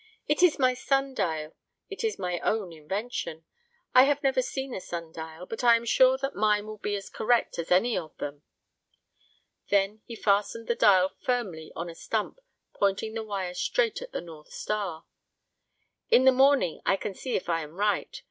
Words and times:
"It 0.27 0.41
is 0.41 0.57
my 0.57 0.73
sun 0.73 1.13
dial; 1.13 1.55
it 1.87 2.03
is 2.03 2.17
my 2.17 2.39
own 2.39 2.73
invention. 2.73 3.45
I 3.93 4.05
have 4.05 4.23
never 4.23 4.41
seen 4.41 4.73
a 4.73 4.81
sun 4.81 5.11
dial, 5.11 5.45
but 5.45 5.63
I 5.63 5.75
am 5.75 5.85
sure 5.85 6.17
that 6.17 6.33
mine 6.35 6.65
will 6.65 6.79
be 6.79 6.95
as 6.95 7.07
correct 7.07 7.59
as 7.59 7.69
any 7.69 7.95
of 7.95 8.17
them." 8.17 8.41
Then 9.69 10.01
he 10.05 10.15
fastened 10.15 10.67
the 10.67 10.73
dial 10.73 11.09
firmly 11.21 11.71
on 11.75 11.87
a 11.87 11.93
stump, 11.93 12.39
pointing 12.73 13.13
the 13.13 13.21
wire 13.21 13.53
straight 13.53 14.01
at 14.01 14.11
the 14.11 14.21
North 14.21 14.51
Star. 14.51 15.05
"In 16.09 16.25
the 16.25 16.31
morning 16.31 16.81
I 16.83 16.95
can 16.97 17.13
see 17.13 17.35
if 17.35 17.47
I 17.47 17.61
am 17.61 17.75
right. 17.75 18.19